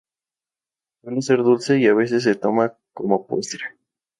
[1.03, 3.65] Suele ser dulce y a veces se toma como postre.